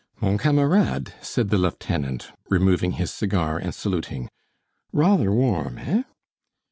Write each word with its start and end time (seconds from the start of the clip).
"Mon 0.19 0.35
camarade!" 0.39 1.13
said 1.21 1.49
the 1.51 1.59
lieutenant, 1.59 2.29
removing 2.49 2.93
his 2.93 3.13
cigar 3.13 3.59
and 3.59 3.75
saluting, 3.75 4.31
"rather 4.91 5.31
warm, 5.31 5.77
eh?" 5.77 6.01